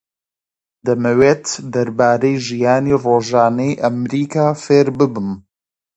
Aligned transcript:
دەمەوێت 0.85 1.45
دەربارەی 1.73 2.35
ژیانی 2.45 2.95
ڕۆژانەی 3.05 3.79
ئەمریکا 3.85 4.47
فێر 4.63 4.87
ببم. 4.99 5.29